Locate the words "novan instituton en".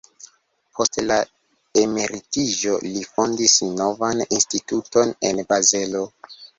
3.79-5.49